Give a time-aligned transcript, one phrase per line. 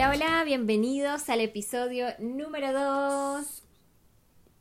[0.00, 3.62] Hola, hola, bienvenidos al episodio número 2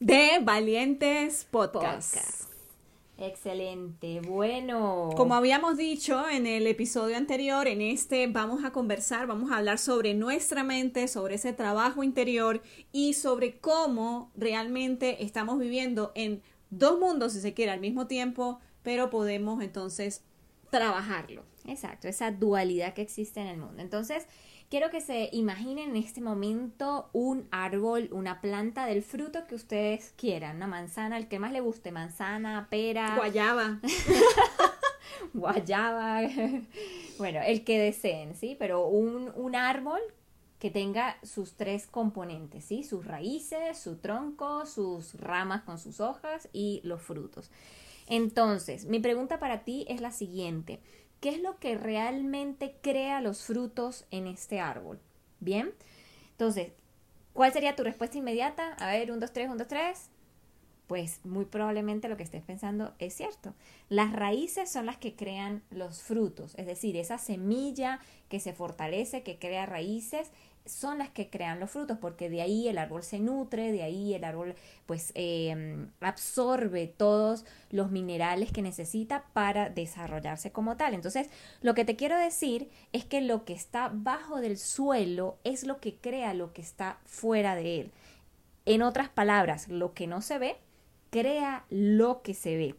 [0.02, 2.14] de Valientes Podcast.
[2.14, 2.52] Podcast.
[3.18, 5.12] Excelente, bueno.
[5.16, 9.78] Como habíamos dicho en el episodio anterior, en este vamos a conversar, vamos a hablar
[9.78, 12.62] sobre nuestra mente, sobre ese trabajo interior
[12.92, 18.60] y sobre cómo realmente estamos viviendo en dos mundos, si se quiere, al mismo tiempo,
[18.84, 20.22] pero podemos entonces
[20.70, 21.46] trabajarlo.
[21.66, 23.82] Exacto, esa dualidad que existe en el mundo.
[23.82, 24.28] Entonces,
[24.70, 30.14] Quiero que se imaginen en este momento un árbol, una planta del fruto que ustedes
[30.16, 33.80] quieran, una manzana, el que más le guste, manzana, pera, guayaba.
[35.34, 36.22] guayaba,
[37.18, 38.56] bueno, el que deseen, ¿sí?
[38.60, 40.02] Pero un, un árbol
[40.60, 42.84] que tenga sus tres componentes, ¿sí?
[42.84, 47.50] Sus raíces, su tronco, sus ramas con sus hojas y los frutos.
[48.06, 50.80] Entonces, mi pregunta para ti es la siguiente.
[51.20, 55.00] ¿Qué es lo que realmente crea los frutos en este árbol?
[55.40, 55.74] Bien,
[56.32, 56.72] entonces,
[57.34, 58.74] ¿cuál sería tu respuesta inmediata?
[58.76, 60.10] A ver, un, dos, tres, un, dos, tres.
[60.88, 63.54] Pues muy probablemente lo que estés pensando es cierto.
[63.90, 69.22] Las raíces son las que crean los frutos, es decir, esa semilla que se fortalece,
[69.22, 70.32] que crea raíces,
[70.66, 74.14] son las que crean los frutos, porque de ahí el árbol se nutre, de ahí
[74.14, 80.94] el árbol pues em, absorbe todos los minerales que necesita para desarrollarse como tal.
[80.94, 81.30] Entonces,
[81.62, 85.80] lo que te quiero decir es que lo que está bajo del suelo es lo
[85.80, 87.92] que crea lo que está fuera de él.
[88.66, 90.58] En otras palabras, lo que no se ve,
[91.10, 92.76] crea lo que se ve.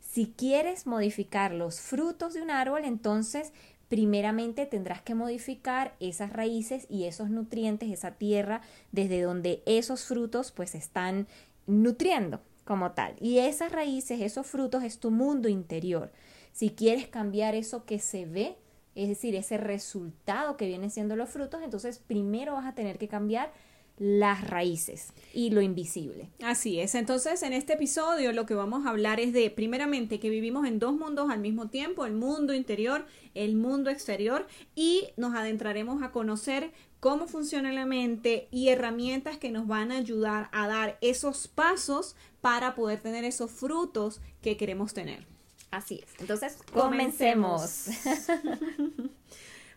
[0.00, 3.52] Si quieres modificar los frutos de un árbol, entonces
[3.92, 10.50] primeramente tendrás que modificar esas raíces y esos nutrientes, esa tierra desde donde esos frutos
[10.50, 11.26] pues están
[11.66, 13.14] nutriendo como tal.
[13.20, 16.10] Y esas raíces, esos frutos es tu mundo interior.
[16.52, 18.56] Si quieres cambiar eso que se ve,
[18.94, 23.08] es decir, ese resultado que vienen siendo los frutos, entonces primero vas a tener que
[23.08, 23.52] cambiar
[23.98, 26.30] las raíces y lo invisible.
[26.42, 26.94] Así es.
[26.94, 30.78] Entonces, en este episodio lo que vamos a hablar es de, primeramente, que vivimos en
[30.78, 36.10] dos mundos al mismo tiempo, el mundo interior, el mundo exterior, y nos adentraremos a
[36.10, 41.48] conocer cómo funciona la mente y herramientas que nos van a ayudar a dar esos
[41.48, 45.26] pasos para poder tener esos frutos que queremos tener.
[45.70, 46.20] Así es.
[46.20, 47.86] Entonces, comencemos.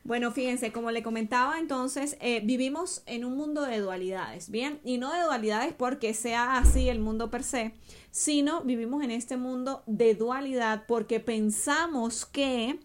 [0.06, 4.80] Bueno, fíjense, como le comentaba entonces, eh, vivimos en un mundo de dualidades, ¿bien?
[4.84, 7.74] Y no de dualidades porque sea así el mundo per se,
[8.12, 12.80] sino vivimos en este mundo de dualidad porque pensamos que,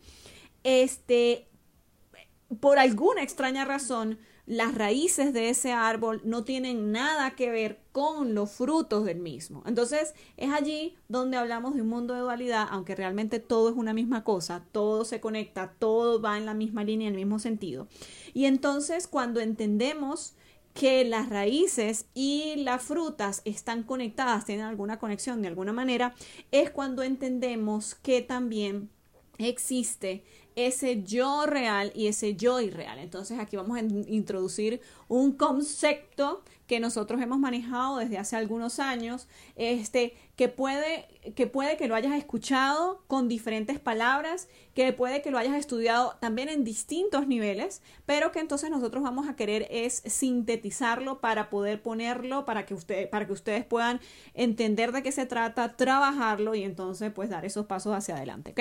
[0.64, 1.46] este,
[2.58, 4.18] por alguna extraña razón,
[4.50, 9.62] las raíces de ese árbol no tienen nada que ver con los frutos del mismo.
[9.64, 13.94] Entonces es allí donde hablamos de un mundo de dualidad, aunque realmente todo es una
[13.94, 17.86] misma cosa, todo se conecta, todo va en la misma línea, en el mismo sentido.
[18.34, 20.34] Y entonces cuando entendemos
[20.74, 26.16] que las raíces y las frutas están conectadas, tienen alguna conexión de alguna manera,
[26.50, 28.90] es cuando entendemos que también
[29.38, 30.24] existe
[30.56, 32.98] ese yo real y ese yo irreal.
[32.98, 39.26] Entonces aquí vamos a introducir un concepto que nosotros hemos manejado desde hace algunos años,
[39.56, 45.32] este, que puede, que puede que lo hayas escuchado con diferentes palabras, que puede que
[45.32, 50.02] lo hayas estudiado también en distintos niveles, pero que entonces nosotros vamos a querer es
[50.06, 54.00] sintetizarlo para poder ponerlo, para que, usted, para que ustedes puedan
[54.34, 58.54] entender de qué se trata, trabajarlo y entonces pues dar esos pasos hacia adelante.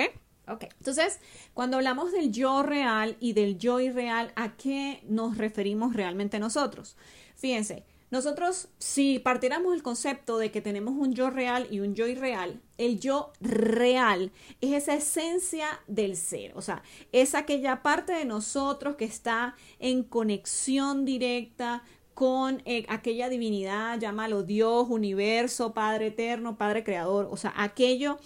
[0.50, 1.20] Ok, entonces,
[1.54, 6.96] cuando hablamos del yo real y del yo irreal, ¿a qué nos referimos realmente nosotros?
[7.36, 12.08] Fíjense, nosotros, si partiéramos el concepto de que tenemos un yo real y un yo
[12.08, 16.82] irreal, el yo real es esa esencia del ser, o sea,
[17.12, 24.42] es aquella parte de nosotros que está en conexión directa con eh, aquella divinidad, llámalo
[24.42, 28.18] Dios, universo, Padre eterno, Padre creador, o sea, aquello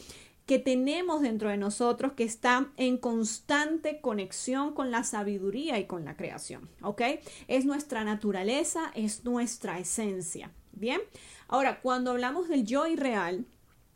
[0.47, 6.05] que tenemos dentro de nosotros que está en constante conexión con la sabiduría y con
[6.05, 7.03] la creación, ¿ok?
[7.49, 11.01] Es nuestra naturaleza, es nuestra esencia, ¿bien?
[11.49, 13.47] Ahora, cuando hablamos del yo irreal,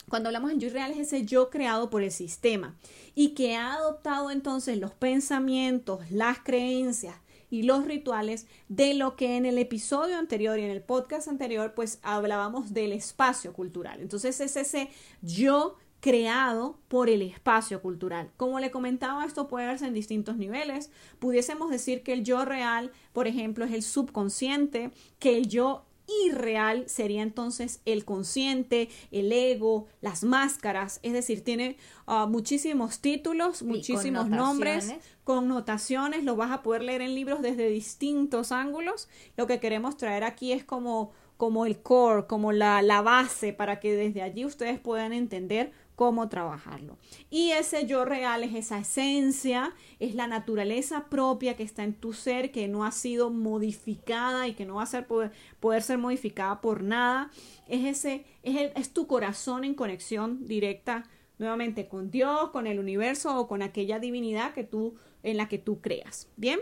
[0.09, 2.77] cuando hablamos del yo irreal es ese yo creado por el sistema
[3.15, 7.17] y que ha adoptado entonces los pensamientos, las creencias
[7.51, 11.75] y los rituales de lo que en el episodio anterior y en el podcast anterior
[11.75, 14.01] pues hablábamos del espacio cultural.
[14.01, 14.89] Entonces es ese
[15.21, 18.31] yo creado por el espacio cultural.
[18.37, 20.91] Como le comentaba, esto puede verse en distintos niveles.
[21.19, 25.85] Pudiésemos decir que el yo real, por ejemplo, es el subconsciente, que el yo
[26.25, 33.63] irreal sería entonces el consciente, el ego, las máscaras, es decir, tiene ah, muchísimos títulos,
[33.63, 34.95] muchísimos nombres,
[35.25, 39.09] connotaciones, lo vas a poder leer en libros desde distintos ángulos.
[39.37, 43.79] Lo que queremos traer aquí es como como el core, como la, la base, para
[43.79, 46.97] que desde allí ustedes puedan entender cómo trabajarlo.
[47.29, 52.13] Y ese yo real es esa esencia, es la naturaleza propia que está en tu
[52.13, 55.99] ser, que no ha sido modificada y que no va a ser poder, poder ser
[55.99, 57.33] modificada por nada.
[57.67, 61.03] Es ese, es, es tu corazón en conexión directa
[61.39, 64.95] nuevamente con Dios, con el universo o con aquella divinidad que tú,
[65.25, 66.29] en la que tú creas.
[66.37, 66.61] ¿Bien?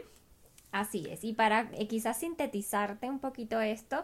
[0.72, 1.24] Así es.
[1.24, 4.02] Y para eh, quizás sintetizarte un poquito esto,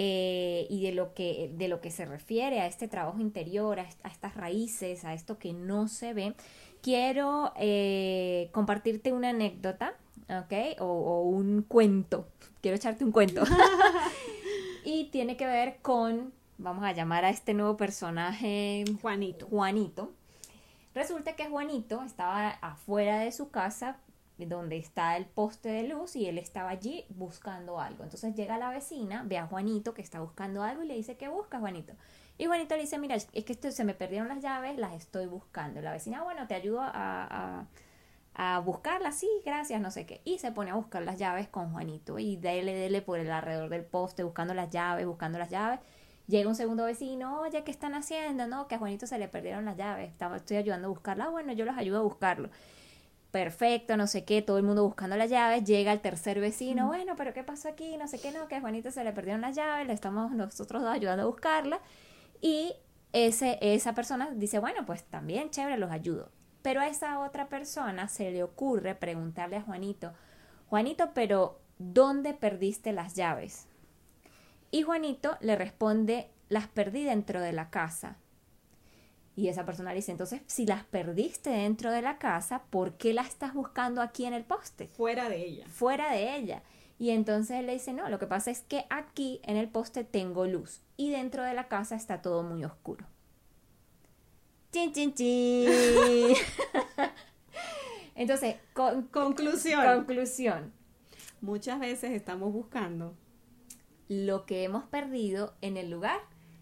[0.00, 3.82] eh, y de lo, que, de lo que se refiere a este trabajo interior, a,
[3.82, 6.34] estas raíces, a esto que no se ve,
[6.82, 9.94] quiero eh, compartirte una anécdota,
[10.28, 10.78] ¿ok?
[10.78, 12.28] O, un cuento,
[12.60, 13.42] quiero echarte un cuento.
[14.84, 19.48] y tiene que ver con, vamos a llamar a este nuevo personaje Juanito.
[19.48, 20.12] Juanito.
[20.94, 23.96] Resulta que Juanito estaba afuera de su casa
[24.46, 28.04] donde está el poste de luz y él estaba allí buscando algo.
[28.04, 31.28] Entonces llega la vecina, ve a Juanito que está buscando algo y le dice, ¿qué
[31.28, 31.94] busca Juanito?
[32.38, 35.26] Y Juanito le dice, mira, es que esto, se me perdieron las llaves, las estoy
[35.26, 35.80] buscando.
[35.80, 37.66] La vecina, bueno, te ayudo a,
[38.34, 40.20] a, buscarlas, sí, gracias, no sé qué.
[40.24, 43.68] Y se pone a buscar las llaves con Juanito y dele, dele por el alrededor
[43.68, 45.80] del poste, buscando las llaves, buscando las llaves.
[46.28, 48.46] Llega un segundo vecino, oye, ¿qué están haciendo?
[48.46, 51.30] No, que a Juanito se le perdieron las llaves, Estaba, estoy ayudando a buscarlas.
[51.32, 52.50] Bueno, yo los ayudo a buscarlo
[53.30, 57.14] perfecto, no sé qué, todo el mundo buscando las llaves, llega el tercer vecino, bueno,
[57.16, 57.96] pero ¿qué pasó aquí?
[57.96, 60.82] No sé qué, no, que a Juanito se le perdieron las llaves, le estamos nosotros
[60.82, 61.80] dos ayudando a buscarla
[62.40, 62.74] y
[63.12, 66.30] ese, esa persona dice, bueno, pues también chévere, los ayudo.
[66.62, 70.12] Pero a esa otra persona se le ocurre preguntarle a Juanito,
[70.68, 73.66] Juanito, pero ¿dónde perdiste las llaves?
[74.70, 78.16] Y Juanito le responde, las perdí dentro de la casa.
[79.38, 83.14] Y esa persona le dice, entonces, si las perdiste dentro de la casa, ¿por qué
[83.14, 84.88] las estás buscando aquí en el poste?
[84.88, 85.64] Fuera de ella.
[85.68, 86.64] Fuera de ella.
[86.98, 90.02] Y entonces él le dice, no, lo que pasa es que aquí en el poste
[90.02, 93.06] tengo luz y dentro de la casa está todo muy oscuro.
[94.72, 95.68] Chin, chin, chin.
[98.16, 98.56] entonces,
[99.12, 99.98] conclusión.
[99.98, 100.72] Conclusión.
[101.40, 103.14] Muchas veces estamos buscando
[104.08, 106.18] lo que hemos perdido en el lugar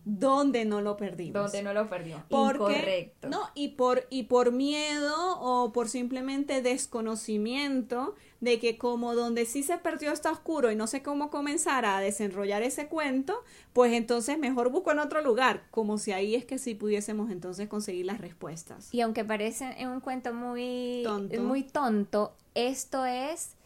[0.08, 1.34] donde no lo perdimos.
[1.34, 2.22] Donde no lo perdimos.
[2.30, 3.28] Incorrecto.
[3.28, 9.64] No, y por, y por miedo o por simplemente desconocimiento de que como donde sí
[9.64, 13.42] se perdió está oscuro y no sé cómo comenzar a desenrollar ese cuento,
[13.72, 17.68] pues entonces mejor busco en otro lugar, como si ahí es que sí pudiésemos entonces
[17.68, 18.94] conseguir las respuestas.
[18.94, 23.56] Y aunque parece un cuento muy tonto, muy tonto esto es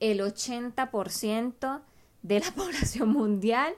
[0.00, 1.82] el 80%
[2.22, 3.74] de la población mundial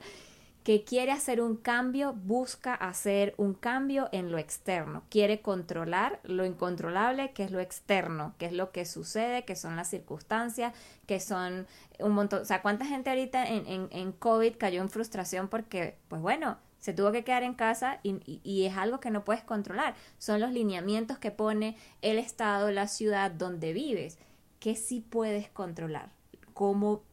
[0.63, 6.45] que quiere hacer un cambio, busca hacer un cambio en lo externo, quiere controlar lo
[6.45, 10.73] incontrolable, que es lo externo, que es lo que sucede, que son las circunstancias,
[11.05, 11.67] que son
[11.99, 15.97] un montón, o sea, ¿cuánta gente ahorita en, en, en COVID cayó en frustración porque,
[16.07, 19.43] pues bueno, se tuvo que quedar en casa y, y, es algo que no puedes
[19.43, 24.17] controlar, son los lineamientos que pone el estado, la ciudad donde vives,
[24.59, 26.09] que sí puedes controlar,
[26.53, 27.03] cómo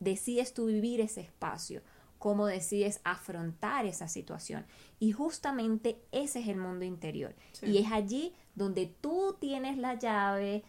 [0.00, 1.82] decides tú vivir ese espacio
[2.18, 4.66] cómo decides afrontar esa situación.
[4.98, 7.34] Y justamente ese es el mundo interior.
[7.62, 10.64] Y es allí donde tú tienes la llave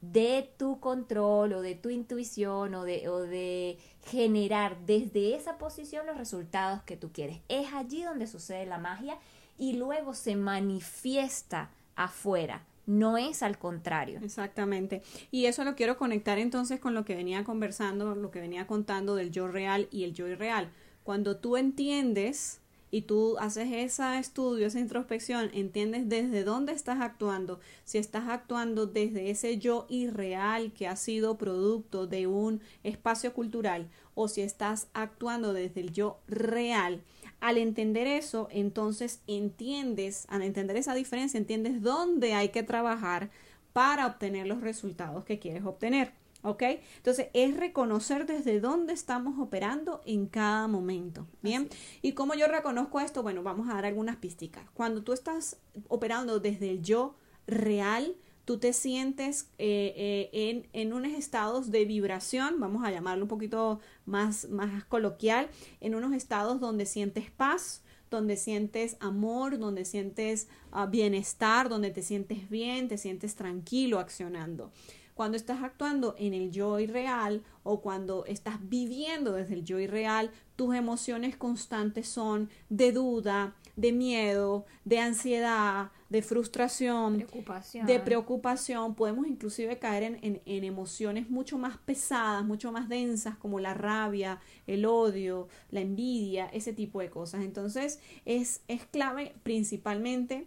[0.00, 6.06] de tu control o de tu intuición o de, o de generar desde esa posición
[6.06, 7.40] los resultados que tú quieres.
[7.48, 9.18] Es allí donde sucede la magia
[9.56, 12.64] y luego se manifiesta afuera.
[12.86, 14.18] No es al contrario.
[14.22, 15.02] Exactamente.
[15.30, 19.14] Y eso lo quiero conectar entonces con lo que venía conversando, lo que venía contando
[19.14, 20.70] del yo real y el yo irreal.
[21.08, 22.60] Cuando tú entiendes
[22.90, 28.84] y tú haces ese estudio, esa introspección, entiendes desde dónde estás actuando, si estás actuando
[28.84, 34.88] desde ese yo irreal que ha sido producto de un espacio cultural o si estás
[34.92, 37.00] actuando desde el yo real.
[37.40, 43.30] Al entender eso, entonces entiendes, al entender esa diferencia, entiendes dónde hay que trabajar
[43.72, 46.12] para obtener los resultados que quieres obtener.
[46.42, 46.62] ¿Ok?
[46.96, 51.26] Entonces es reconocer desde dónde estamos operando en cada momento.
[51.42, 51.68] Bien.
[52.00, 53.22] ¿Y cómo yo reconozco esto?
[53.22, 54.64] Bueno, vamos a dar algunas pistas.
[54.74, 57.16] Cuando tú estás operando desde el yo
[57.46, 58.14] real,
[58.44, 63.28] tú te sientes eh, eh, en, en unos estados de vibración, vamos a llamarlo un
[63.28, 70.48] poquito más, más coloquial, en unos estados donde sientes paz, donde sientes amor, donde sientes
[70.72, 74.72] ah, bienestar, donde te sientes bien, te sientes tranquilo accionando.
[75.18, 80.30] Cuando estás actuando en el yo irreal o cuando estás viviendo desde el yo irreal,
[80.54, 87.84] tus emociones constantes son de duda, de miedo, de ansiedad, de frustración, Preocupación.
[87.86, 88.94] de preocupación.
[88.94, 93.74] Podemos inclusive caer en, en- en emociones mucho más pesadas, mucho más densas, como la
[93.74, 97.42] rabia, el odio, la envidia, ese tipo de cosas.
[97.42, 100.46] Entonces, es, es clave principalmente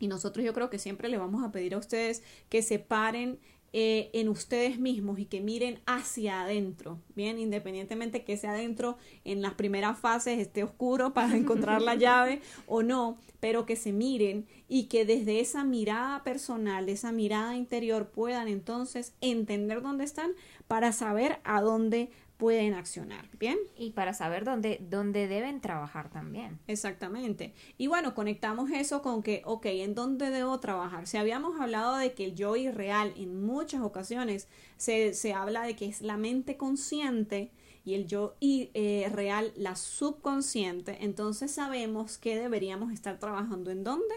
[0.00, 3.38] y nosotros yo creo que siempre le vamos a pedir a ustedes que se paren
[3.72, 9.42] eh, en ustedes mismos y que miren hacia adentro, bien, independientemente que sea adentro en
[9.42, 14.46] las primeras fases esté oscuro para encontrar la llave o no, pero que se miren
[14.68, 20.32] y que desde esa mirada personal, esa mirada interior puedan entonces entender dónde están
[20.68, 23.58] para saber a dónde pueden accionar, bien.
[23.76, 26.60] Y para saber dónde, dónde deben trabajar también.
[26.68, 27.52] Exactamente.
[27.78, 31.08] Y bueno, conectamos eso con que, ok, ¿en dónde debo trabajar?
[31.08, 34.46] Si habíamos hablado de que el yo irreal en muchas ocasiones
[34.76, 37.50] se, se habla de que es la mente consciente
[37.84, 43.82] y el yo i- eh, real la subconsciente, entonces sabemos que deberíamos estar trabajando en
[43.82, 44.14] dónde?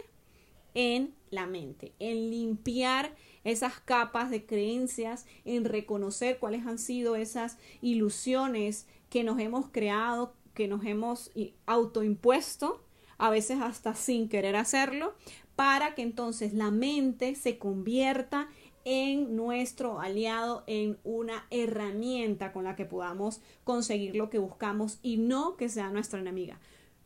[0.74, 7.57] En la mente, en limpiar esas capas de creencias, en reconocer cuáles han sido esas
[7.81, 11.31] ilusiones que nos hemos creado, que nos hemos
[11.65, 12.83] autoimpuesto,
[13.17, 15.13] a veces hasta sin querer hacerlo,
[15.55, 18.50] para que entonces la mente se convierta
[18.83, 25.17] en nuestro aliado, en una herramienta con la que podamos conseguir lo que buscamos y
[25.17, 26.60] no que sea nuestra enemiga.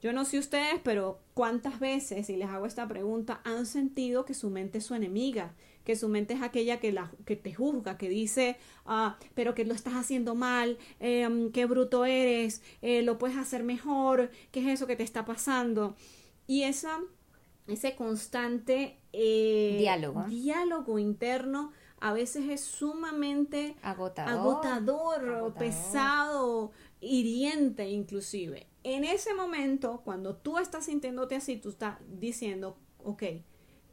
[0.05, 4.35] Yo no sé ustedes, pero cuántas veces, y les hago esta pregunta, han sentido que
[4.35, 7.97] su mente es su enemiga, que su mente es aquella que, la, que te juzga,
[7.97, 13.17] que dice, ah, pero que lo estás haciendo mal, em, qué bruto eres, eh, lo
[13.17, 15.95] puedes hacer mejor, qué es eso que te está pasando.
[16.45, 16.99] Y esa,
[17.65, 20.25] ese constante eh, Diálogo.
[20.25, 24.33] diálogo interno a veces es sumamente Agotador.
[24.33, 25.53] agotador, Agotador.
[25.55, 26.71] pesado,
[27.01, 28.67] hiriente inclusive.
[28.87, 33.23] En ese momento, cuando tú estás sintiéndote así, tú estás diciendo, ok,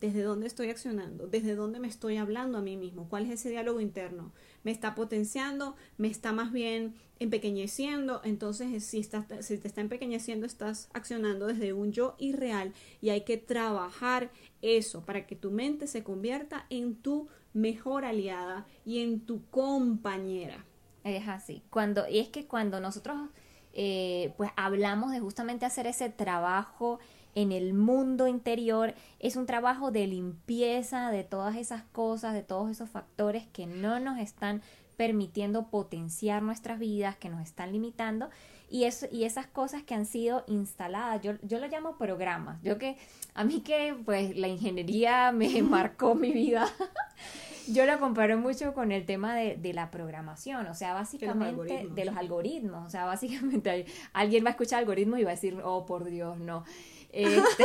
[0.02, 1.26] ¿desde dónde estoy accionando?
[1.26, 3.08] ¿Desde dónde me estoy hablando a mí mismo?
[3.08, 4.34] ¿Cuál es ese diálogo interno?
[4.64, 5.76] ¿Me está potenciando?
[5.96, 8.20] ¿Me está más bien empequeñeciendo?
[8.22, 13.22] Entonces, si, estás, si te está empequeñeciendo, estás accionando desde un yo irreal y hay
[13.22, 14.30] que trabajar
[14.61, 20.66] eso para que tu mente se convierta en tu mejor aliada y en tu compañera.
[21.02, 21.62] Es así.
[21.70, 23.30] Cuando, y es que cuando nosotros
[23.73, 26.99] eh, pues hablamos de justamente hacer ese trabajo
[27.35, 32.71] en el mundo interior, es un trabajo de limpieza de todas esas cosas, de todos
[32.71, 34.62] esos factores que no nos están
[34.97, 38.29] permitiendo potenciar nuestras vidas, que nos están limitando,
[38.69, 42.79] y, eso, y esas cosas que han sido instaladas, yo, yo lo llamo programas, yo
[42.79, 42.97] que,
[43.35, 46.69] a mí que pues la ingeniería me marcó mi vida,
[47.69, 52.04] yo lo comparo mucho con el tema de, de la programación, o sea, básicamente de
[52.04, 55.87] los algoritmos, o sea, básicamente alguien va a escuchar algoritmos y va a decir, oh,
[55.87, 56.64] por Dios, no.
[57.12, 57.64] Este,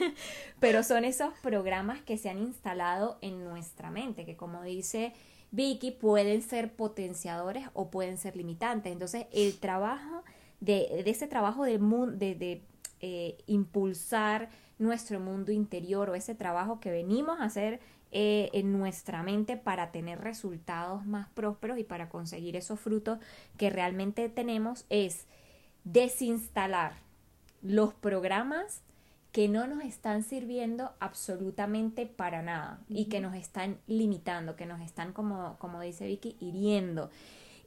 [0.60, 5.14] pero son esos programas que se han instalado en nuestra mente, que como dice
[5.50, 8.92] Vicky, pueden ser potenciadores o pueden ser limitantes.
[8.92, 10.24] Entonces, el trabajo
[10.60, 12.62] de, de ese trabajo de, de, de,
[13.00, 19.22] eh, impulsar nuestro mundo interior o ese trabajo que venimos a hacer eh, en nuestra
[19.22, 23.18] mente para tener resultados más prósperos y para conseguir esos frutos
[23.56, 25.26] que realmente tenemos es
[25.84, 26.94] desinstalar
[27.62, 28.82] los programas
[29.32, 34.80] que no nos están sirviendo absolutamente para nada y que nos están limitando, que nos
[34.80, 37.10] están, como, como dice Vicky, hiriendo.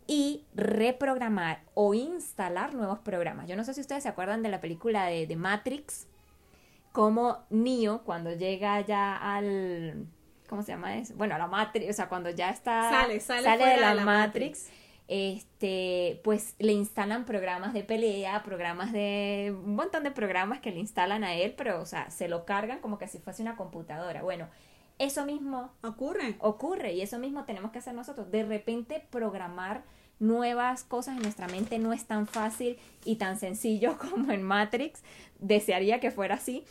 [0.07, 3.47] Y reprogramar o instalar nuevos programas.
[3.47, 6.07] Yo no sé si ustedes se acuerdan de la película de, de Matrix,
[6.91, 10.07] como Neo cuando llega ya al...
[10.51, 11.15] ¿Cómo se llama eso?
[11.15, 12.91] Bueno, la Matrix, o sea, cuando ya está...
[12.91, 14.69] Sale, sale de la, de la Matrix
[15.11, 20.79] este, pues le instalan programas de pelea, programas de, un montón de programas que le
[20.79, 24.21] instalan a él, pero, o sea, se lo cargan como que si fuese una computadora.
[24.21, 24.47] Bueno,
[24.99, 26.35] eso mismo ¿Ocurre?
[26.39, 28.31] ocurre y eso mismo tenemos que hacer nosotros.
[28.31, 29.83] De repente programar
[30.19, 35.03] nuevas cosas en nuestra mente no es tan fácil y tan sencillo como en Matrix.
[35.39, 36.63] Desearía que fuera así,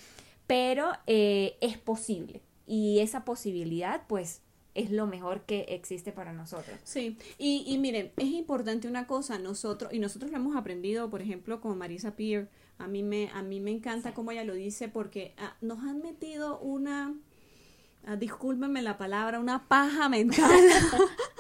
[0.47, 2.41] pero eh, es posible.
[2.71, 4.43] Y esa posibilidad, pues,
[4.75, 6.79] es lo mejor que existe para nosotros.
[6.85, 11.21] Sí, y, y miren, es importante una cosa, nosotros, y nosotros lo hemos aprendido, por
[11.21, 12.49] ejemplo, con Marisa Peer,
[12.79, 16.01] a mí me, a mí me encanta cómo ella lo dice, porque ah, nos han
[16.01, 17.13] metido una
[18.07, 20.49] ah, discúlpenme la palabra, una paja mental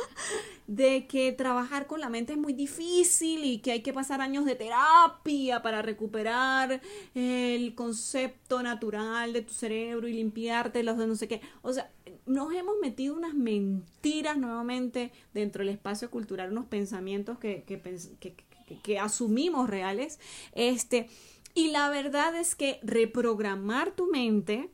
[0.71, 4.45] de que trabajar con la mente es muy difícil y que hay que pasar años
[4.45, 6.81] de terapia para recuperar
[7.13, 11.41] el concepto natural de tu cerebro y limpiarte los de no sé qué.
[11.63, 11.91] O sea,
[12.25, 18.37] nos hemos metido unas mentiras nuevamente dentro del espacio cultural, unos pensamientos que, que,
[18.81, 20.21] que, asumimos reales.
[20.53, 21.09] Este,
[21.53, 24.71] y la verdad es que reprogramar tu mente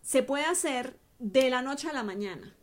[0.00, 2.56] se puede hacer de la noche a la mañana.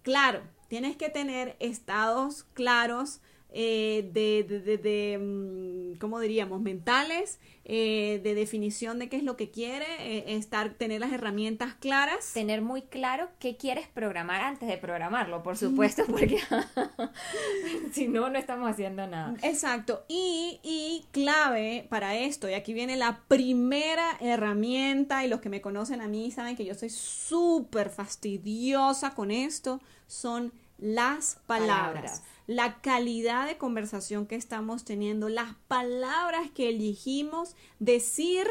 [0.00, 8.22] Claro, tienes que tener estados claros eh, de, de, de, mm, ¿cómo diríamos?, mentales, eh,
[8.24, 12.32] de definición de qué es lo que quiere, eh, estar, tener las herramientas claras.
[12.32, 16.38] Tener muy claro qué quieres programar antes de programarlo, por supuesto, porque
[17.92, 19.34] si no, no estamos haciendo nada.
[19.42, 20.06] Exacto.
[20.08, 25.60] Y, y clave para esto, y aquí viene la primera herramienta, y los que me
[25.60, 32.80] conocen a mí saben que yo soy súper fastidiosa con esto, son las palabras la
[32.80, 38.46] calidad de conversación que estamos teniendo, las palabras que elegimos decir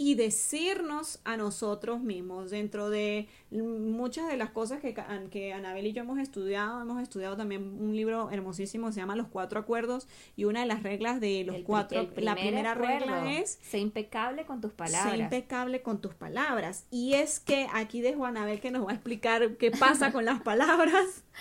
[0.00, 2.50] y decirnos a nosotros mismos.
[2.50, 4.94] Dentro de muchas de las cosas que,
[5.30, 9.26] que Anabel y yo hemos estudiado, hemos estudiado también un libro hermosísimo, se llama Los
[9.26, 13.58] Cuatro Acuerdos, y una de las reglas de los cuatro, la primera regla es...
[13.60, 15.16] Sé impecable con tus palabras.
[15.16, 16.86] Sé impecable con tus palabras.
[16.92, 20.24] Y es que aquí dejo a Anabel que nos va a explicar qué pasa con
[20.24, 21.24] las palabras.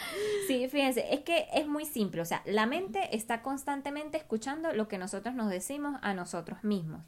[0.47, 4.87] Sí, fíjense, es que es muy simple, o sea, la mente está constantemente escuchando lo
[4.87, 7.01] que nosotros nos decimos a nosotros mismos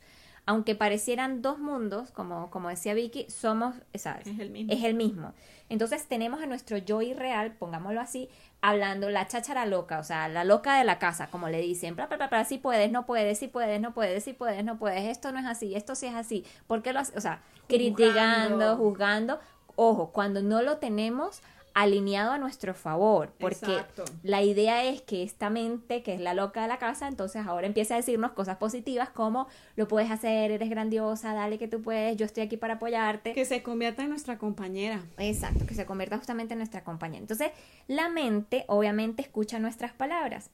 [0.50, 4.26] aunque parecieran dos mundos, como, como decía Vicky, somos, ¿sabes?
[4.26, 4.74] Es el mismo.
[4.74, 5.34] Es el mismo.
[5.70, 8.30] Entonces tenemos a nuestro yo irreal, pongámoslo así,
[8.60, 12.08] hablando la cháchara loca, o sea, la loca de la casa, como le dicen, bla,
[12.08, 15.04] bla, bla, bla, sí puedes, no puedes, sí puedes, no puedes, sí puedes, no puedes,
[15.04, 17.16] esto no es así, esto sí es así, ¿por qué lo haces?
[17.16, 19.40] O sea, criticando, juzgando.
[19.76, 23.84] Ojo, cuando no lo tenemos alineado a nuestro favor, porque
[24.24, 27.68] la idea es que esta mente, que es la loca de la casa, entonces ahora
[27.68, 32.18] empieza a decirnos cosas positivas como lo puedes hacer, eres grandiosa, dale que tú puedes,
[32.18, 33.34] yo estoy aquí para apoyarte.
[33.34, 35.04] Que se convierta en nuestra compañera.
[35.18, 37.22] Exacto, que se convierta justamente en nuestra compañera.
[37.22, 37.52] Entonces,
[37.88, 40.50] la mente obviamente escucha nuestras palabras.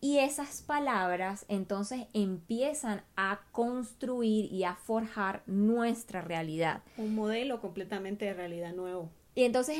[0.00, 6.82] Y esas palabras entonces empiezan a construir y a forjar nuestra realidad.
[6.98, 9.10] Un modelo completamente de realidad nuevo.
[9.34, 9.78] Y entonces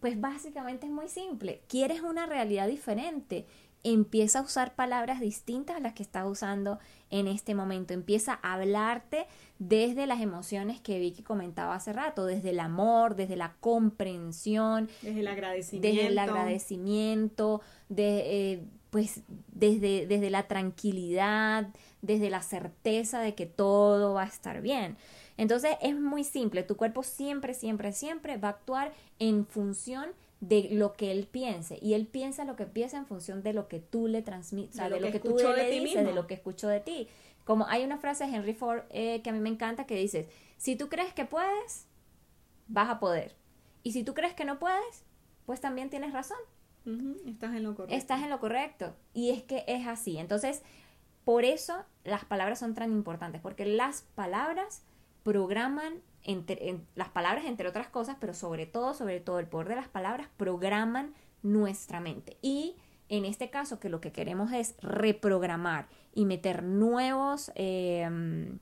[0.00, 1.60] pues básicamente es muy simple.
[1.68, 3.46] ¿Quieres una realidad diferente?
[3.82, 6.78] Empieza a usar palabras distintas a las que estás usando
[7.10, 7.94] en este momento.
[7.94, 9.26] Empieza a hablarte
[9.58, 15.20] desde las emociones que Vicky comentaba hace rato, desde el amor, desde la comprensión, desde
[15.20, 21.68] el agradecimiento, desde el agradecimiento, de, eh, pues desde, desde la tranquilidad,
[22.02, 24.96] desde la certeza de que todo va a estar bien.
[25.36, 30.68] Entonces es muy simple, tu cuerpo siempre, siempre, siempre va a actuar en función de
[30.72, 33.78] lo que él piense y él piensa lo que piensa en función de lo que
[33.78, 37.08] tú le transmites, de, lo, que, tú le dices, de lo que escuchó de ti.
[37.44, 40.28] Como hay una frase de Henry Ford eh, que a mí me encanta que dice,
[40.56, 41.86] si tú crees que puedes,
[42.68, 43.34] vas a poder.
[43.82, 45.04] Y si tú crees que no puedes,
[45.46, 46.38] pues también tienes razón.
[47.26, 47.94] Estás en lo correcto.
[47.94, 48.94] Estás en lo correcto.
[49.12, 50.18] Y es que es así.
[50.18, 50.62] Entonces,
[51.24, 54.82] por eso las palabras son tan importantes, porque las palabras
[55.22, 59.76] programan entre, las palabras, entre otras cosas, pero sobre todo, sobre todo el poder de
[59.76, 62.36] las palabras, programan nuestra mente.
[62.42, 62.76] Y
[63.08, 68.58] en este caso, que lo que queremos es reprogramar y meter nuevos em,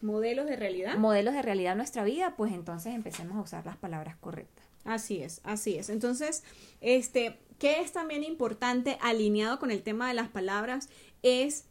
[0.00, 0.96] modelos de realidad.
[0.96, 4.64] Modelos de realidad en nuestra vida, pues entonces empecemos a usar las palabras correctas.
[4.84, 5.88] Así es, así es.
[5.88, 6.44] Entonces,
[6.80, 10.88] este, ¿qué es también importante alineado con el tema de las palabras?
[11.22, 11.66] Es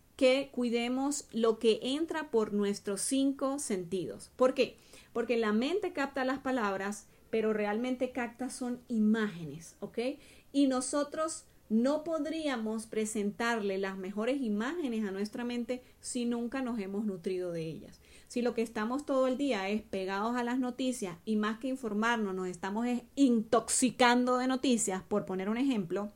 [0.52, 4.32] cuidemos lo que entra por nuestros cinco sentidos.
[4.36, 4.78] ¿Por qué?
[5.12, 10.00] Porque la mente capta las palabras, pero realmente capta son imágenes, ¿ok?
[10.52, 17.06] Y nosotros no podríamos presentarle las mejores imágenes a nuestra mente si nunca nos hemos
[17.06, 18.00] nutrido de ellas.
[18.28, 21.68] Si lo que estamos todo el día es pegados a las noticias y más que
[21.68, 26.12] informarnos nos estamos intoxicando de noticias, por poner un ejemplo,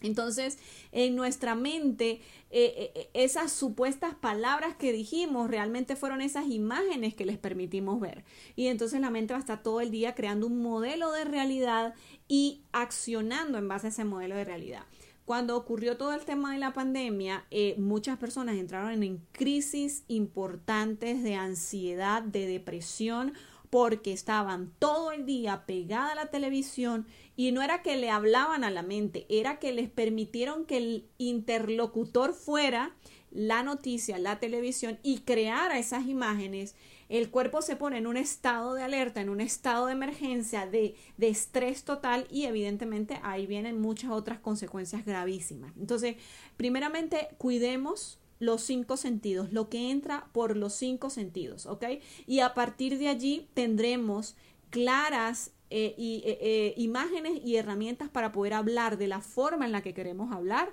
[0.00, 0.58] entonces,
[0.92, 7.14] en nuestra mente, eh, eh, eh, esas supuestas palabras que dijimos realmente fueron esas imágenes
[7.14, 8.24] que les permitimos ver.
[8.54, 11.94] Y entonces la mente va a estar todo el día creando un modelo de realidad
[12.28, 14.84] y accionando en base a ese modelo de realidad.
[15.24, 17.44] Cuando ocurrió todo el tema de la pandemia,
[17.76, 23.34] muchas personas entraron en crisis importantes de ansiedad, de depresión,
[23.70, 28.64] porque estaban todo el día pegada a la televisión y no era que le hablaban
[28.64, 32.96] a la mente, era que les permitieron que el interlocutor fuera
[33.30, 36.74] la noticia, la televisión y creara esas imágenes
[37.08, 40.94] el cuerpo se pone en un estado de alerta, en un estado de emergencia, de,
[41.16, 45.72] de estrés total y evidentemente ahí vienen muchas otras consecuencias gravísimas.
[45.78, 46.16] Entonces,
[46.56, 51.84] primeramente, cuidemos los cinco sentidos, lo que entra por los cinco sentidos, ¿ok?
[52.26, 54.36] Y a partir de allí tendremos
[54.70, 59.72] claras eh, y, eh, eh, imágenes y herramientas para poder hablar de la forma en
[59.72, 60.72] la que queremos hablar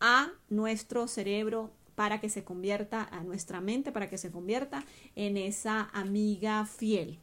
[0.00, 5.36] a nuestro cerebro para que se convierta, a nuestra mente, para que se convierta en
[5.36, 7.20] esa amiga fiel.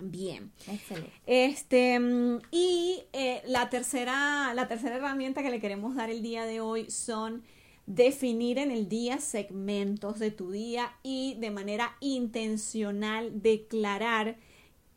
[0.00, 0.50] Bien.
[0.66, 1.12] Excelente.
[1.26, 3.02] Este, mm, y
[3.46, 7.44] la, tercera, la tercera herramienta que le queremos dar el día de hoy son
[7.86, 14.36] definir en el día segmentos de tu día y de manera intencional declarar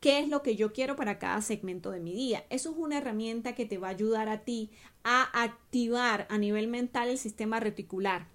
[0.00, 2.44] qué es lo que yo quiero para cada segmento de mi día.
[2.50, 4.70] Eso es una herramienta que te va a ayudar a ti
[5.04, 8.26] a activar a nivel mental el sistema reticular.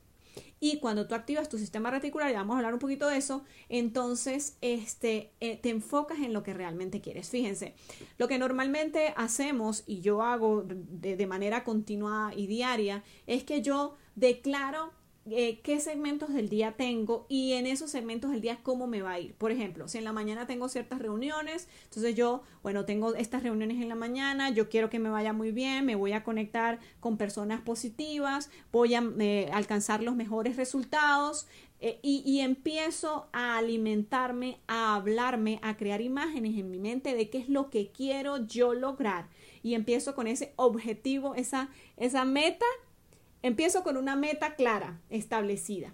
[0.60, 3.44] Y cuando tú activas tu sistema reticular, y vamos a hablar un poquito de eso,
[3.68, 7.30] entonces este, eh, te enfocas en lo que realmente quieres.
[7.30, 7.76] Fíjense,
[8.18, 13.62] lo que normalmente hacemos y yo hago de, de manera continua y diaria es que
[13.62, 14.92] yo declaro
[15.32, 19.14] eh, qué segmentos del día tengo y en esos segmentos del día cómo me va
[19.14, 19.34] a ir.
[19.34, 23.82] Por ejemplo, si en la mañana tengo ciertas reuniones, entonces yo, bueno, tengo estas reuniones
[23.82, 27.18] en la mañana, yo quiero que me vaya muy bien, me voy a conectar con
[27.18, 31.48] personas positivas, voy a eh, alcanzar los mejores resultados
[31.80, 37.32] eh, y, y empiezo a alimentarme, a hablarme, a crear imágenes en mi mente de
[37.32, 39.28] qué es lo que quiero yo lograr
[39.64, 42.66] y empiezo con ese objetivo, esa, esa meta
[43.42, 45.94] Empiezo con una meta clara, establecida.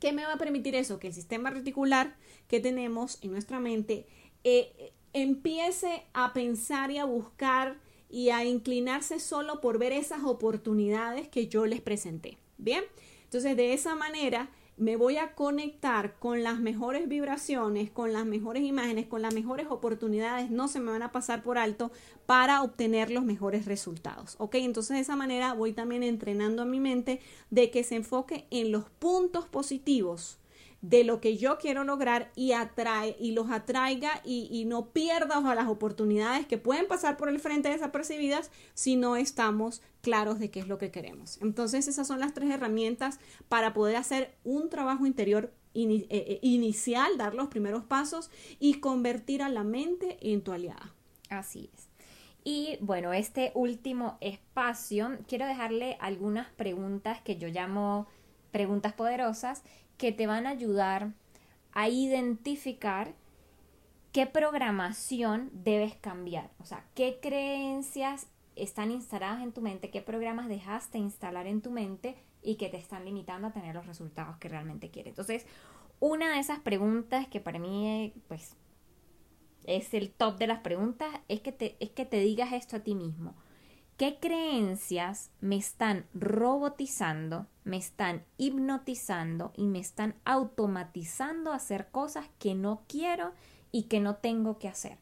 [0.00, 0.98] ¿Qué me va a permitir eso?
[0.98, 2.16] Que el sistema reticular
[2.48, 4.06] que tenemos en nuestra mente
[4.42, 11.28] eh, empiece a pensar y a buscar y a inclinarse solo por ver esas oportunidades
[11.28, 12.38] que yo les presenté.
[12.58, 12.84] Bien,
[13.24, 18.62] entonces de esa manera me voy a conectar con las mejores vibraciones, con las mejores
[18.62, 21.92] imágenes, con las mejores oportunidades, no se me van a pasar por alto
[22.26, 24.34] para obtener los mejores resultados.
[24.38, 24.56] ¿Ok?
[24.56, 28.72] Entonces de esa manera voy también entrenando a mi mente de que se enfoque en
[28.72, 30.38] los puntos positivos
[30.82, 35.68] de lo que yo quiero lograr y atrae y los atraiga y, no pierda las
[35.68, 40.68] oportunidades que pueden pasar por el frente desapercibidas si no estamos claros de qué es
[40.68, 41.38] lo que queremos.
[41.40, 47.16] Entonces esas son las tres herramientas para poder hacer un trabajo interior eh, eh, inicial,
[47.16, 50.92] dar los primeros pasos y convertir a la mente en tu aliada.
[51.28, 51.88] Así es.
[52.44, 58.08] Y bueno, este último espacio, quiero dejarle algunas preguntas que yo llamo
[58.50, 59.62] preguntas poderosas
[59.96, 61.12] que te van a ayudar
[61.72, 63.14] a identificar
[64.12, 68.26] qué programación debes cambiar, o sea, qué creencias
[68.56, 72.76] están instaladas en tu mente, qué programas dejaste instalar en tu mente y que te
[72.76, 75.12] están limitando a tener los resultados que realmente quieres.
[75.12, 75.46] Entonces,
[76.00, 78.56] una de esas preguntas que para mí pues
[79.64, 82.80] es el top de las preguntas es que te, es que te digas esto a
[82.80, 83.34] ti mismo.
[83.96, 92.26] ¿Qué creencias me están robotizando, me están hipnotizando y me están automatizando a hacer cosas
[92.38, 93.32] que no quiero
[93.70, 94.98] y que no tengo que hacer?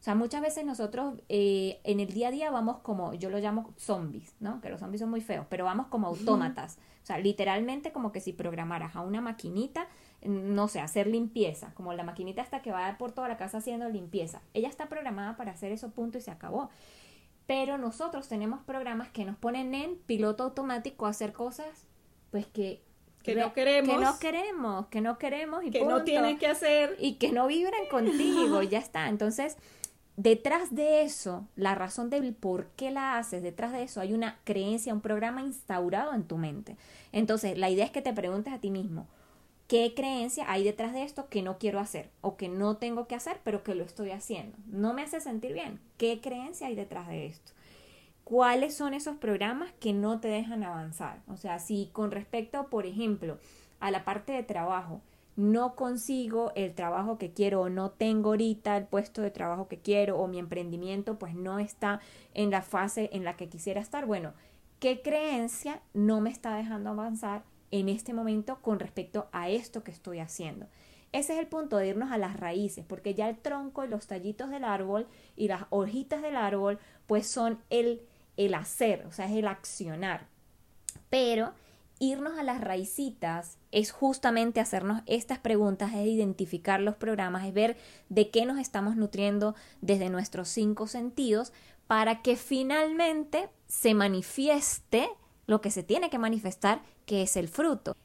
[0.00, 3.38] O sea, muchas veces nosotros eh, en el día a día vamos como, yo lo
[3.38, 4.60] llamo zombies, ¿no?
[4.60, 6.76] Que los zombies son muy feos, pero vamos como autómatas.
[7.02, 9.88] O sea, literalmente como que si programaras a una maquinita,
[10.22, 13.88] no sé, hacer limpieza, como la maquinita hasta que va por toda la casa haciendo
[13.88, 14.42] limpieza.
[14.52, 16.68] Ella está programada para hacer eso, punto, y se acabó
[17.46, 21.86] pero nosotros tenemos programas que nos ponen en piloto automático a hacer cosas
[22.30, 22.82] pues que
[23.22, 23.94] que no queremos.
[23.94, 26.96] que no queremos que no queremos y que no tienes que hacer.
[26.98, 29.08] Y que no vibran contigo ya está.
[29.08, 29.56] Entonces
[30.16, 34.38] detrás de eso la razón del por qué la haces detrás de eso hay una
[34.44, 36.76] creencia un programa instaurado en tu mente.
[37.12, 39.06] Entonces la idea es que te preguntes a ti mismo
[39.66, 43.14] qué creencia hay detrás de esto que no quiero hacer o que no tengo que
[43.14, 44.56] hacer, pero que lo estoy haciendo.
[44.66, 45.80] No me hace sentir bien.
[45.96, 47.52] ¿Qué creencia hay detrás de esto?
[48.24, 51.20] ¿Cuáles son esos programas que no te dejan avanzar?
[51.28, 53.38] O sea, si con respecto, por ejemplo,
[53.80, 55.00] a la parte de trabajo,
[55.36, 59.78] no consigo el trabajo que quiero o no tengo ahorita el puesto de trabajo que
[59.78, 62.00] quiero o mi emprendimiento pues no está
[62.34, 64.32] en la fase en la que quisiera estar, bueno,
[64.78, 69.90] ¿qué creencia no me está dejando avanzar en este momento con respecto a esto que
[69.90, 70.66] estoy haciendo.
[71.12, 74.08] Ese es el punto de irnos a las raíces, porque ya el tronco y los
[74.08, 78.02] tallitos del árbol y las hojitas del árbol, pues son el,
[78.36, 80.26] el hacer, o sea, es el accionar.
[81.10, 81.52] Pero
[82.00, 87.76] irnos a las raicitas es justamente hacernos estas preguntas, es identificar los programas, es ver
[88.08, 91.52] de qué nos estamos nutriendo desde nuestros cinco sentidos
[91.86, 95.08] para que finalmente se manifieste
[95.46, 97.96] lo que se tiene que manifestar, que es el fruto.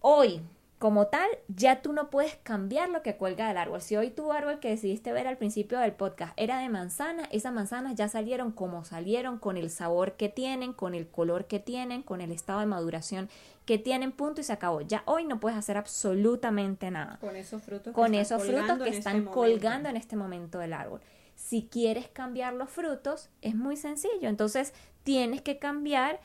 [0.00, 0.40] Hoy,
[0.78, 3.82] como tal, ya tú no puedes cambiar lo que cuelga del árbol.
[3.82, 7.52] Si hoy tu árbol que decidiste ver al principio del podcast era de manzana, esas
[7.52, 12.02] manzanas ya salieron como salieron, con el sabor que tienen, con el color que tienen,
[12.02, 13.28] con el estado de maduración
[13.66, 14.80] que tienen, punto y se acabó.
[14.80, 17.18] Ya hoy no puedes hacer absolutamente nada.
[17.20, 20.72] Con esos frutos con que esos frutos que están este colgando en este momento del
[20.72, 21.00] árbol.
[21.36, 24.28] Si quieres cambiar los frutos, es muy sencillo.
[24.28, 24.72] Entonces
[25.04, 26.20] tienes que cambiar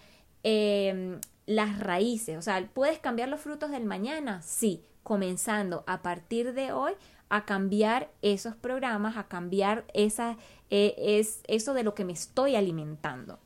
[0.47, 2.38] eh, las raíces.
[2.38, 4.43] O sea, ¿puedes cambiar los frutos del mañana?
[4.43, 6.93] Sí, comenzando a partir de hoy
[7.29, 10.38] a cambiar esos programas, a cambiar esa,
[10.69, 13.39] eh, es, eso de lo que me estoy alimentando.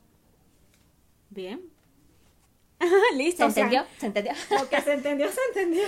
[1.29, 1.61] Bien.
[3.15, 3.49] Listo.
[3.49, 3.85] ¿Se entendió?
[3.97, 4.33] ¿Se entendió?
[4.59, 5.83] Lo que se entendió, se entendió.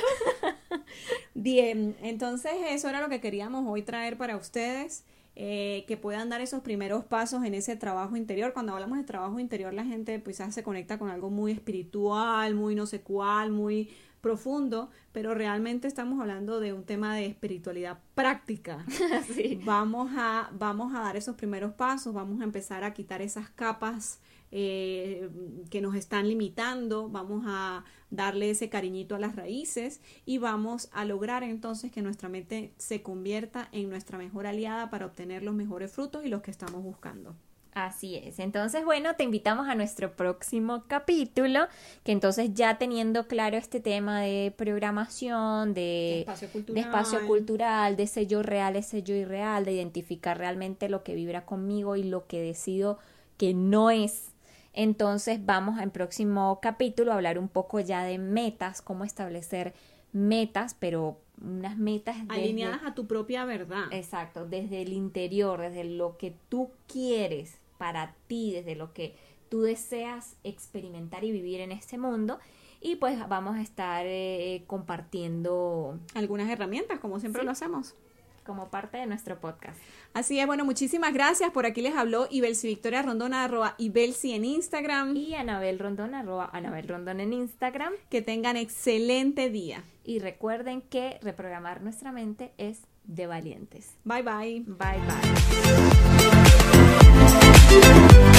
[1.33, 5.03] Bien, entonces eso era lo que queríamos hoy traer para ustedes.
[5.33, 8.51] Eh, que puedan dar esos primeros pasos en ese trabajo interior.
[8.51, 12.75] Cuando hablamos de trabajo interior, la gente pues se conecta con algo muy espiritual, muy
[12.75, 13.89] no sé cuál, muy
[14.19, 18.85] profundo, pero realmente estamos hablando de un tema de espiritualidad práctica.
[19.65, 24.19] Vamos a vamos a dar esos primeros pasos, vamos a empezar a quitar esas capas
[24.51, 25.29] eh,
[25.69, 31.05] que nos están limitando, vamos a darle ese cariñito a las raíces y vamos a
[31.05, 35.91] lograr entonces que nuestra mente se convierta en nuestra mejor aliada para obtener los mejores
[35.91, 37.35] frutos y los que estamos buscando.
[37.73, 38.39] Así es.
[38.39, 41.67] Entonces, bueno, te invitamos a nuestro próximo capítulo,
[42.03, 47.95] que entonces ya teniendo claro este tema de programación, de, espacio cultural, de, espacio cultural,
[47.95, 52.27] de sello real, de sello irreal, de identificar realmente lo que vibra conmigo y lo
[52.27, 52.99] que decido
[53.37, 54.30] que no es
[54.73, 59.73] entonces vamos en próximo capítulo a hablar un poco ya de metas, cómo establecer
[60.13, 63.85] metas, pero unas metas alineadas a tu propia verdad.
[63.91, 69.15] Exacto, desde el interior, desde lo que tú quieres para ti, desde lo que
[69.49, 72.39] tú deseas experimentar y vivir en este mundo.
[72.79, 77.95] Y pues vamos a estar eh, compartiendo algunas herramientas, como siempre lo hacemos
[78.45, 79.79] como parte de nuestro podcast.
[80.13, 81.51] Así es, bueno, muchísimas gracias.
[81.51, 85.15] Por aquí les habló Ibelsi Victoria Rondona, arroba Ibelsi en Instagram.
[85.15, 87.93] Y Anabel Rondón, arroba Anabel Rondón en Instagram.
[88.09, 89.83] Que tengan excelente día.
[90.03, 93.97] Y recuerden que reprogramar nuestra mente es de valientes.
[94.03, 94.63] Bye bye.
[94.67, 94.99] Bye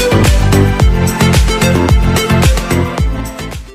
[0.02, 0.12] bye.